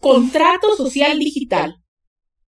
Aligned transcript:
Contrato 0.00 0.76
social 0.76 1.18
digital. 1.18 1.82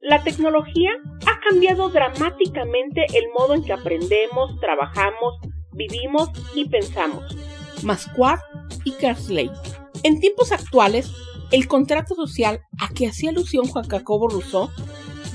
La 0.00 0.24
tecnología 0.24 0.90
ha 1.26 1.40
cambiado 1.40 1.90
dramáticamente 1.90 3.04
el 3.14 3.24
modo 3.36 3.54
en 3.54 3.62
que 3.62 3.72
aprendemos, 3.72 4.58
trabajamos, 4.60 5.34
vivimos 5.72 6.30
y 6.54 6.68
pensamos. 6.68 7.36
Masquad 7.82 8.38
y 8.84 8.92
Kersley. 8.92 9.50
En 10.02 10.20
tiempos 10.20 10.52
actuales, 10.52 11.10
el 11.52 11.68
contrato 11.68 12.14
social 12.14 12.60
a 12.80 12.92
que 12.92 13.06
hacía 13.06 13.30
alusión 13.30 13.66
Juan 13.66 13.88
Jacobo 13.88 14.28
Rousseau 14.28 14.70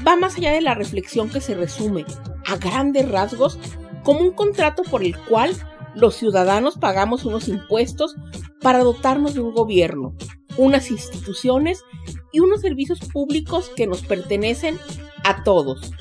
va 0.06 0.16
más 0.16 0.36
allá 0.38 0.52
de 0.52 0.62
la 0.62 0.74
reflexión 0.74 1.30
que 1.30 1.42
se 1.42 1.54
resume, 1.54 2.06
a 2.48 2.58
grandes 2.58 3.10
rasgos, 3.10 3.60
como 4.04 4.22
un 4.22 4.32
contrato 4.32 4.84
por 4.84 5.04
el 5.04 5.18
cual 5.26 5.56
los 5.96 6.16
ciudadanos 6.16 6.78
pagamos 6.78 7.24
unos 7.26 7.48
impuestos 7.48 8.16
para 8.62 8.80
dotarnos 8.80 9.36
de 9.36 9.42
un 9.42 9.54
gobierno, 9.54 10.16
unas 10.60 10.92
instituciones 10.92 11.84
y 12.32 12.40
unos 12.40 12.62
servicios 12.62 13.00
públicos 13.00 13.72
que 13.76 13.88
nos 13.88 14.02
pertenecen 14.02 14.78
a 15.24 15.44
todos. 15.44 15.92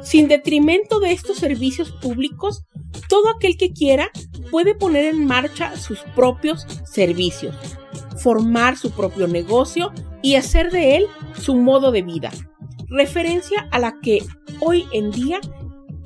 Sin 0.00 0.28
detrimento 0.28 1.00
de 1.00 1.12
estos 1.12 1.38
servicios 1.38 1.90
públicos, 1.90 2.64
todo 3.08 3.28
aquel 3.28 3.56
que 3.56 3.72
quiera 3.72 4.10
puede 4.50 4.74
poner 4.74 5.04
en 5.04 5.26
marcha 5.26 5.76
sus 5.76 5.98
propios 6.14 6.64
servicios, 6.84 7.54
formar 8.16 8.76
su 8.76 8.92
propio 8.92 9.26
negocio 9.26 9.92
y 10.22 10.36
hacer 10.36 10.70
de 10.70 10.96
él 10.96 11.06
su 11.38 11.56
modo 11.56 11.90
de 11.90 12.02
vida. 12.02 12.30
Referencia 12.88 13.68
a 13.70 13.78
la 13.78 13.98
que 14.00 14.24
hoy 14.60 14.86
en 14.92 15.10
día 15.10 15.40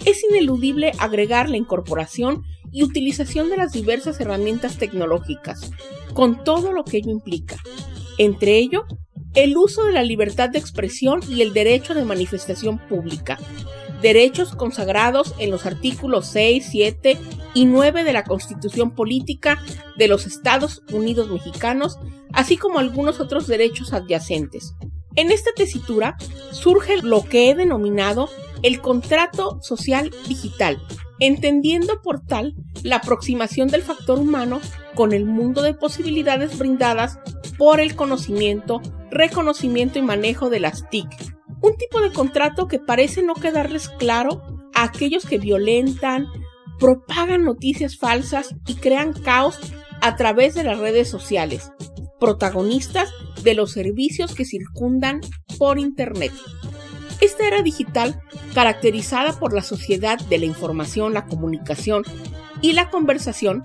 es 0.05 0.25
ineludible 0.25 0.93
agregar 0.99 1.49
la 1.49 1.59
incorporación 1.59 2.43
y 2.73 2.83
utilización 2.83 3.51
de 3.51 3.59
las 3.59 3.73
diversas 3.73 4.19
herramientas 4.21 4.79
tecnológicas, 4.79 5.71
con 6.15 6.43
todo 6.43 6.73
lo 6.73 6.85
que 6.85 6.97
ello 6.97 7.11
implica. 7.11 7.57
Entre 8.19 8.59
ello, 8.59 8.85
el 9.35 9.57
uso 9.57 9.85
de 9.85 9.93
la 9.93 10.03
libertad 10.03 10.51
de 10.51 10.59
expresión 10.59 11.21
y 11.29 11.43
el 11.43 11.53
derecho 11.53 11.95
de 11.95 12.05
manifestación 12.05 12.79
pública, 12.79 13.39
derechos 14.03 14.55
consagrados 14.55 15.35
en 15.39 15.51
los 15.51 15.65
artículos 15.65 16.27
6, 16.27 16.67
7 16.71 17.19
y 17.55 17.65
9 17.65 18.05
de 18.05 18.13
la 18.13 18.25
Constitución 18.25 18.91
Política 18.95 19.63
de 19.97 20.09
los 20.09 20.27
Estados 20.27 20.83
Unidos 20.93 21.31
Mexicanos, 21.31 21.99
así 22.33 22.57
como 22.57 22.79
algunos 22.79 23.21
otros 23.21 23.47
derechos 23.47 23.93
adyacentes. 23.93 24.75
En 25.15 25.31
esta 25.31 25.51
tesitura 25.55 26.17
surge 26.51 27.01
lo 27.03 27.23
que 27.25 27.51
he 27.51 27.55
denominado 27.55 28.29
el 28.63 28.81
contrato 28.81 29.59
social 29.63 30.11
digital, 30.29 30.83
entendiendo 31.19 32.01
por 32.03 32.25
tal 32.25 32.55
la 32.83 32.97
aproximación 32.97 33.69
del 33.69 33.83
factor 33.83 34.19
humano 34.19 34.61
con 34.95 35.13
el 35.13 35.25
mundo 35.25 35.63
de 35.63 35.75
posibilidades 35.75 36.59
brindadas 36.59 37.19
por 37.59 37.81
el 37.81 37.95
conocimiento, 37.95 38.81
reconocimiento 39.11 39.99
y 39.99 40.03
manejo 40.03 40.51
de 40.51 40.61
las 40.61 40.89
TIC. 40.91 41.09
Un 41.61 41.77
tipo 41.77 42.01
de 42.01 42.13
contrato 42.13 42.67
que 42.67 42.79
parece 42.79 43.23
no 43.23 43.35
quedarles 43.35 43.89
claro 43.89 44.43
a 44.75 44.85
aquellos 44.85 45.27
que 45.27 45.39
violentan, 45.39 46.27
propagan 46.79 47.45
noticias 47.45 47.97
falsas 47.97 48.55
y 48.67 48.75
crean 48.75 49.13
caos 49.13 49.61
a 50.01 50.17
través 50.17 50.55
de 50.55 50.65
las 50.65 50.79
redes 50.79 51.09
sociales, 51.09 51.71
protagonistas 52.19 53.11
de 53.45 53.55
los 53.55 53.73
servicios 53.73 54.35
que 54.35 54.45
circundan 54.45 55.21
por 55.59 55.79
Internet. 55.79 56.33
Esta 57.21 57.47
era 57.47 57.63
digital, 57.63 58.21
caracterizada 58.53 59.39
por 59.39 59.53
la 59.53 59.63
sociedad 59.63 60.19
de 60.19 60.39
la 60.39 60.47
información, 60.47 61.15
la 61.15 61.27
comunicación 61.27 62.03
y 62.63 62.73
la 62.73 62.91
conversación, 62.91 63.63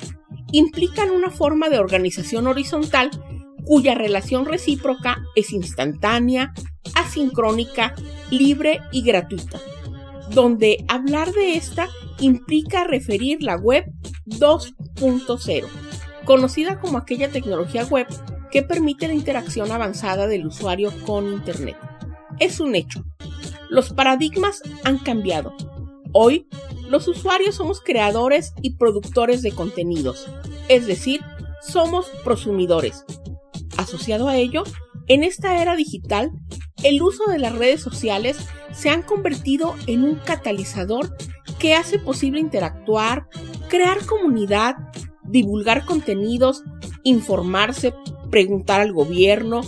implican 0.51 1.09
una 1.09 1.31
forma 1.31 1.69
de 1.69 1.79
organización 1.79 2.45
horizontal 2.45 3.09
cuya 3.67 3.95
relación 3.95 4.45
recíproca 4.45 5.21
es 5.35 5.51
instantánea, 5.51 6.53
asincrónica, 6.95 7.93
libre 8.31 8.79
y 8.93 9.01
gratuita, 9.01 9.59
donde 10.31 10.85
hablar 10.87 11.33
de 11.33 11.57
esta 11.57 11.89
implica 12.19 12.85
referir 12.85 13.43
la 13.43 13.57
web 13.57 13.83
2.0, 14.25 15.65
conocida 16.23 16.79
como 16.79 16.97
aquella 16.97 17.29
tecnología 17.29 17.83
web 17.83 18.07
que 18.51 18.63
permite 18.63 19.09
la 19.09 19.13
interacción 19.13 19.69
avanzada 19.73 20.27
del 20.27 20.47
usuario 20.47 20.93
con 21.05 21.27
Internet. 21.27 21.75
Es 22.39 22.61
un 22.61 22.73
hecho, 22.73 23.03
los 23.69 23.91
paradigmas 23.91 24.61
han 24.85 24.97
cambiado. 24.97 25.53
Hoy, 26.13 26.47
los 26.89 27.09
usuarios 27.09 27.55
somos 27.55 27.81
creadores 27.81 28.53
y 28.61 28.77
productores 28.77 29.41
de 29.41 29.51
contenidos, 29.51 30.25
es 30.69 30.87
decir, 30.87 31.19
somos 31.61 32.09
prosumidores. 32.23 33.03
Asociado 33.77 34.27
a 34.27 34.35
ello, 34.35 34.63
en 35.07 35.23
esta 35.23 35.61
era 35.61 35.75
digital, 35.75 36.31
el 36.83 37.01
uso 37.01 37.25
de 37.27 37.39
las 37.39 37.55
redes 37.55 37.81
sociales 37.81 38.37
se 38.73 38.89
han 38.89 39.01
convertido 39.01 39.75
en 39.87 40.03
un 40.03 40.15
catalizador 40.15 41.15
que 41.59 41.75
hace 41.75 41.97
posible 41.97 42.39
interactuar, 42.39 43.27
crear 43.69 44.05
comunidad, 44.05 44.75
divulgar 45.23 45.85
contenidos, 45.85 46.63
informarse, 47.03 47.93
preguntar 48.29 48.81
al 48.81 48.93
gobierno, 48.93 49.61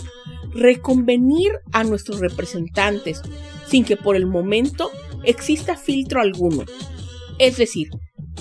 reconvenir 0.52 1.52
a 1.72 1.84
nuestros 1.84 2.20
representantes, 2.20 3.22
sin 3.66 3.84
que 3.84 3.96
por 3.96 4.16
el 4.16 4.26
momento 4.26 4.90
exista 5.24 5.76
filtro 5.76 6.20
alguno. 6.20 6.64
Es 7.38 7.56
decir, 7.56 7.88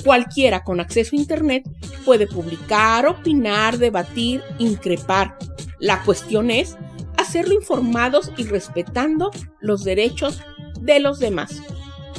cualquiera 0.04 0.64
con 0.64 0.80
acceso 0.80 1.16
a 1.16 1.20
Internet 1.20 1.64
puede 2.06 2.28
publicar, 2.28 3.08
opinar, 3.08 3.78
debatir, 3.78 4.42
increpar. 4.58 5.38
La 5.80 6.04
cuestión 6.04 6.52
es 6.52 6.78
hacerlo 7.18 7.54
informados 7.54 8.32
y 8.38 8.44
respetando 8.44 9.32
los 9.60 9.84
derechos 9.84 10.42
de 10.82 11.00
los 11.00 11.20
demás. 11.20 11.62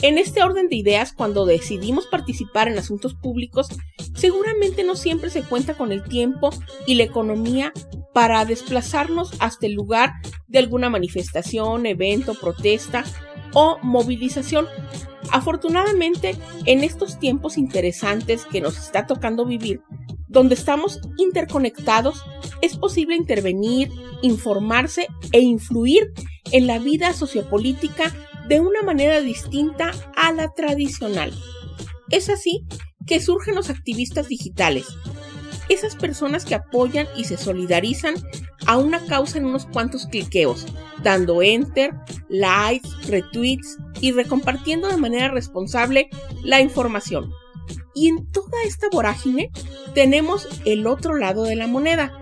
En 0.03 0.16
este 0.16 0.43
orden 0.43 0.69
de 0.69 0.76
ideas, 0.76 1.12
cuando 1.12 1.44
decidimos 1.44 2.06
participar 2.06 2.69
en 2.69 2.78
asuntos 2.78 3.15
públicos, 3.15 3.69
seguramente 4.15 4.82
no 4.82 4.97
siempre 4.97 5.28
se 5.28 5.43
cuenta 5.43 5.75
con 5.75 5.93
el 5.93 6.03
tiempo 6.04 6.50
y 6.87 6.94
la 6.94 7.03
economía 7.03 7.72
para 8.15 8.44
desplazarnos 8.47 9.32
hasta 9.41 9.66
el 9.66 9.75
lugar 9.75 10.12
de 10.48 10.59
alguna 10.59 10.88
manifestación, 10.88 11.84
evento, 11.84 12.34
protesta 12.34 13.04
o 13.53 13.78
movilización. 13.82 14.66
Afortunadamente, 15.32 16.34
en 16.65 16.82
estos 16.82 17.19
tiempos 17.19 17.59
interesantes 17.59 18.47
que 18.47 18.60
nos 18.62 18.78
está 18.78 19.06
tocando 19.06 19.44
vivir, 19.44 19.82
donde 20.31 20.55
estamos 20.55 21.01
interconectados, 21.19 22.25
es 22.63 22.77
posible 22.77 23.17
intervenir, 23.17 23.91
informarse 24.23 25.09
e 25.33 25.41
influir 25.41 26.13
en 26.53 26.67
la 26.67 26.79
vida 26.79 27.13
sociopolítica 27.13 28.15
de 28.49 28.61
una 28.61 28.83
manera 28.83 29.21
distinta 29.21 29.91
a 30.17 30.33
la 30.33 30.49
tradicional. 30.55 31.33
Es 32.11 32.29
así 32.31 32.65
que 33.07 33.21
surgen 33.21 33.57
los 33.57 33.71
activistas 33.71 34.29
digitales, 34.29 34.87
esas 35.69 35.97
personas 35.97 36.45
que 36.45 36.55
apoyan 36.55 37.07
y 37.17 37.25
se 37.25 37.37
solidarizan 37.37 38.15
a 38.66 38.77
una 38.77 39.04
causa 39.07 39.39
en 39.39 39.47
unos 39.47 39.66
cuantos 39.66 40.07
cliqueos, 40.07 40.66
dando 41.03 41.43
enter, 41.43 41.93
likes, 42.28 42.89
retweets 43.09 43.78
y 44.01 44.13
recompartiendo 44.13 44.89
de 44.89 44.97
manera 44.97 45.28
responsable 45.28 46.09
la 46.43 46.60
información. 46.60 47.33
Y 47.95 48.09
en 48.09 48.31
toda 48.31 48.63
esta 48.65 48.89
vorágine 48.91 49.51
tenemos 49.95 50.48
el 50.65 50.87
otro 50.87 51.16
lado 51.16 51.45
de 51.45 51.57
la 51.57 51.66
moneda, 51.66 52.13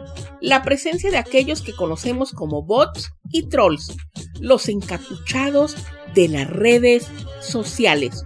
la 0.41 0.63
presencia 0.63 1.11
de 1.11 1.19
aquellos 1.19 1.63
que 1.63 1.75
conocemos 1.75 2.33
como 2.33 2.63
bots 2.63 3.11
y 3.31 3.49
trolls, 3.49 3.97
los 4.41 4.69
encapuchados 4.69 5.77
de 6.15 6.29
las 6.29 6.49
redes 6.49 7.07
sociales. 7.41 8.25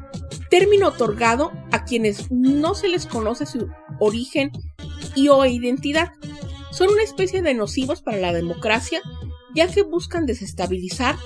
Término 0.50 0.88
otorgado 0.88 1.52
a 1.70 1.84
quienes 1.84 2.30
no 2.30 2.74
se 2.74 2.88
les 2.88 3.06
conoce 3.06 3.46
su 3.46 3.68
origen 3.98 4.52
y 5.14 5.28
o 5.28 5.44
identidad. 5.44 6.12
Son 6.70 6.88
una 6.90 7.02
especie 7.02 7.42
de 7.42 7.54
nocivos 7.54 8.02
para 8.02 8.18
la 8.18 8.32
democracia 8.32 9.00
ya 9.54 9.68
que 9.68 9.82
buscan 9.82 10.26
desestabilizar, 10.26 11.16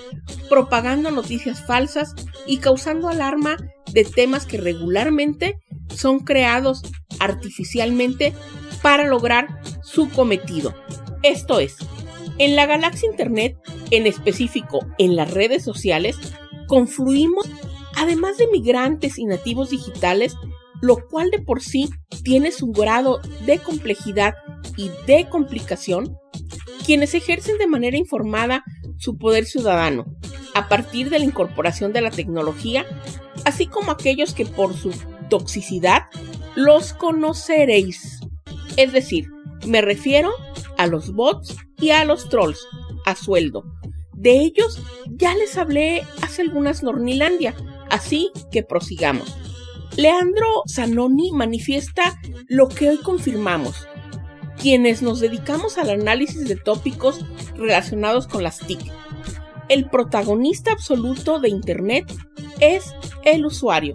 propagando 0.49 1.11
noticias 1.11 1.65
falsas 1.65 2.15
y 2.47 2.59
causando 2.59 3.09
alarma 3.09 3.57
de 3.93 4.05
temas 4.05 4.47
que 4.47 4.59
regularmente 4.59 5.61
son 5.97 6.21
creados 6.21 6.83
artificialmente 7.19 8.33
para 8.83 9.07
lograr 9.07 9.61
su 9.83 10.09
cometido. 10.11 10.75
Esto 11.23 11.59
es, 11.59 11.77
en 12.39 12.55
la 12.55 12.67
galaxia 12.67 13.09
Internet 13.11 13.57
en 13.91 14.07
específico 14.07 14.87
en 14.99 15.17
las 15.17 15.31
redes 15.31 15.65
sociales, 15.65 16.17
confluimos, 16.67 17.49
además 17.97 18.37
de 18.37 18.49
migrantes 18.49 19.19
y 19.19 19.25
nativos 19.25 19.71
digitales, 19.71 20.35
lo 20.83 21.07
cual 21.09 21.31
de 21.31 21.41
por 21.41 21.63
sí 21.63 21.89
tiene 22.23 22.53
su 22.53 22.67
grado 22.73 23.21
de 23.47 23.59
complejidad 23.59 24.35
y 24.77 24.91
de 25.07 25.27
complicación, 25.29 26.17
quienes 26.85 27.15
ejercen 27.15 27.59
de 27.59 27.67
manera 27.67 27.97
informada 27.97 28.65
su 28.99 29.17
poder 29.17 29.47
ciudadano 29.47 30.05
a 30.55 30.69
partir 30.69 31.11
de 31.11 31.19
la 31.19 31.25
incorporación 31.25 31.93
de 31.93 32.01
la 32.01 32.11
tecnología, 32.11 32.87
así 33.45 33.67
como 33.67 33.91
aquellos 33.91 34.35
que 34.35 34.47
por 34.47 34.75
su 34.75 34.91
toxicidad 35.29 36.05
los 36.55 36.93
conoceréis. 36.93 38.21
Es 38.77 38.93
decir, 38.93 39.29
me 39.67 39.83
refiero 39.83 40.31
a 40.77 40.87
los 40.87 41.13
bots 41.13 41.57
y 41.79 41.91
a 41.91 42.05
los 42.05 42.29
trolls 42.29 42.67
a 43.05 43.15
sueldo. 43.15 43.65
De 44.15 44.39
ellos 44.39 44.81
ya 45.07 45.35
les 45.35 45.57
hablé 45.59 46.03
hace 46.23 46.43
algunas 46.43 46.83
Nornilandia, 46.83 47.55
así 47.91 48.31
que 48.51 48.63
prosigamos. 48.63 49.37
Leandro 49.97 50.47
Zanoni 50.69 51.33
manifiesta 51.33 52.19
lo 52.49 52.69
que 52.69 52.91
hoy 52.91 52.99
confirmamos. 52.99 53.87
Quienes 54.61 55.03
nos 55.03 55.21
dedicamos 55.21 55.79
al 55.79 55.91
análisis 55.91 56.49
de 56.49 56.57
tópicos 56.57 57.25
relacionados 57.57 58.27
con 58.27 58.43
las 58.43 58.59
TIC. 58.59 58.81
El 59.69 59.89
protagonista 59.91 60.73
absoluto 60.73 61.41
de 61.41 61.49
Internet 61.49 62.11
es 62.61 62.95
el 63.25 63.45
usuario, 63.45 63.95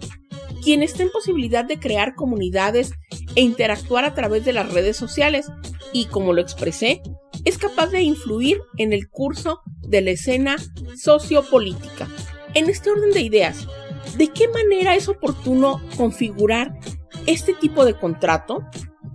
quien 0.62 0.82
está 0.82 1.02
en 1.02 1.10
posibilidad 1.10 1.64
de 1.64 1.78
crear 1.78 2.14
comunidades 2.14 2.92
e 3.34 3.42
interactuar 3.42 4.04
a 4.04 4.14
través 4.14 4.44
de 4.44 4.52
las 4.52 4.72
redes 4.72 4.96
sociales 4.96 5.46
y, 5.92 6.06
como 6.06 6.32
lo 6.32 6.40
expresé, 6.40 7.02
es 7.44 7.58
capaz 7.58 7.88
de 7.88 8.02
influir 8.02 8.60
en 8.78 8.92
el 8.92 9.08
curso 9.08 9.60
de 9.80 10.00
la 10.00 10.12
escena 10.12 10.56
sociopolítica. 10.96 12.08
En 12.54 12.68
este 12.68 12.90
orden 12.90 13.10
de 13.10 13.22
ideas, 13.22 13.66
¿de 14.16 14.28
qué 14.28 14.48
manera 14.48 14.94
es 14.94 15.08
oportuno 15.08 15.80
configurar 15.96 16.78
este 17.26 17.54
tipo 17.54 17.84
de 17.84 17.94
contrato? 17.94 18.62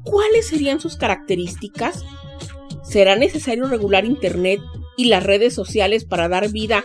¿Cuáles 0.03 0.47
serían 0.47 0.79
sus 0.79 0.97
características? 0.97 2.03
¿Será 2.83 3.15
necesario 3.15 3.67
regular 3.67 4.05
Internet 4.05 4.59
y 4.97 5.05
las 5.05 5.23
redes 5.23 5.53
sociales 5.53 6.05
para 6.05 6.27
dar 6.27 6.49
vida 6.51 6.83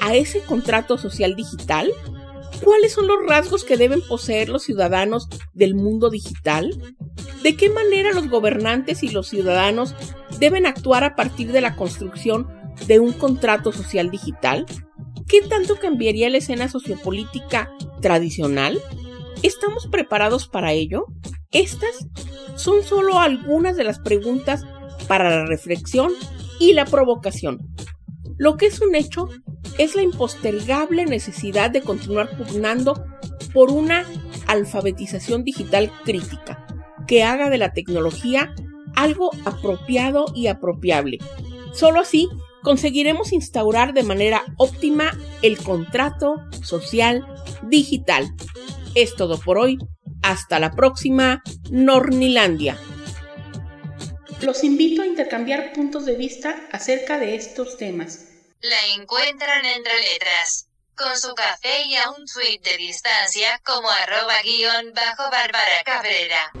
a 0.00 0.14
ese 0.14 0.40
contrato 0.40 0.98
social 0.98 1.36
digital? 1.36 1.92
¿Cuáles 2.62 2.92
son 2.92 3.06
los 3.06 3.18
rasgos 3.26 3.64
que 3.64 3.76
deben 3.76 4.02
poseer 4.02 4.48
los 4.48 4.62
ciudadanos 4.62 5.28
del 5.54 5.74
mundo 5.74 6.10
digital? 6.10 6.70
¿De 7.42 7.56
qué 7.56 7.70
manera 7.70 8.12
los 8.12 8.28
gobernantes 8.28 9.02
y 9.02 9.08
los 9.08 9.28
ciudadanos 9.28 9.94
deben 10.38 10.66
actuar 10.66 11.04
a 11.04 11.16
partir 11.16 11.52
de 11.52 11.60
la 11.60 11.76
construcción 11.76 12.48
de 12.86 12.98
un 12.98 13.12
contrato 13.12 13.72
social 13.72 14.10
digital? 14.10 14.66
¿Qué 15.26 15.40
tanto 15.42 15.76
cambiaría 15.76 16.28
la 16.28 16.38
escena 16.38 16.68
sociopolítica 16.68 17.72
tradicional? 18.02 18.80
¿Estamos 19.42 19.86
preparados 19.86 20.48
para 20.48 20.72
ello? 20.72 21.06
Estas 21.50 22.06
son 22.56 22.82
solo 22.82 23.18
algunas 23.18 23.76
de 23.76 23.84
las 23.84 23.98
preguntas 24.00 24.64
para 25.08 25.30
la 25.30 25.46
reflexión 25.46 26.12
y 26.58 26.74
la 26.74 26.84
provocación. 26.84 27.58
Lo 28.36 28.56
que 28.56 28.66
es 28.66 28.80
un 28.80 28.94
hecho 28.94 29.28
es 29.80 29.94
la 29.94 30.02
impostergable 30.02 31.06
necesidad 31.06 31.70
de 31.70 31.80
continuar 31.80 32.36
pugnando 32.36 33.02
por 33.54 33.70
una 33.70 34.04
alfabetización 34.46 35.42
digital 35.42 35.90
crítica, 36.04 36.66
que 37.06 37.22
haga 37.22 37.48
de 37.48 37.56
la 37.56 37.72
tecnología 37.72 38.54
algo 38.94 39.30
apropiado 39.46 40.26
y 40.34 40.48
apropiable. 40.48 41.16
Solo 41.72 42.00
así 42.00 42.28
conseguiremos 42.62 43.32
instaurar 43.32 43.94
de 43.94 44.02
manera 44.02 44.42
óptima 44.58 45.18
el 45.40 45.56
contrato 45.56 46.34
social 46.62 47.26
digital. 47.62 48.26
Es 48.94 49.16
todo 49.16 49.40
por 49.40 49.56
hoy. 49.56 49.78
Hasta 50.22 50.58
la 50.58 50.72
próxima, 50.72 51.42
Nornilandia. 51.70 52.76
Los 54.42 54.62
invito 54.62 55.00
a 55.00 55.06
intercambiar 55.06 55.72
puntos 55.72 56.04
de 56.04 56.16
vista 56.16 56.68
acerca 56.70 57.18
de 57.18 57.34
estos 57.34 57.78
temas. 57.78 58.29
La 58.62 58.76
encuentran 58.94 59.64
entre 59.64 59.98
letras, 60.02 60.66
con 60.94 61.18
su 61.18 61.34
café 61.34 61.82
y 61.84 61.96
a 61.96 62.10
un 62.10 62.26
tweet 62.26 62.60
de 62.60 62.76
distancia 62.76 63.58
como 63.64 63.88
arroba 63.88 64.42
guion 64.42 64.92
bajo 64.92 65.30
Bárbara 65.30 65.82
Cabrera. 65.82 66.52